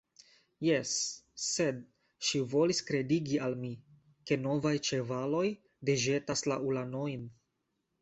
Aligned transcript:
Jes, 0.67 0.93
sed 1.47 1.83
ŝi 2.29 2.41
volis 2.55 2.81
kredigi 2.89 3.39
al 3.49 3.59
mi, 3.61 3.71
ke 4.33 4.41
novaj 4.49 4.75
ĉevaloj 4.91 5.47
deĵetas 5.93 6.47
la 6.53 6.63
ulanojn. 6.73 7.33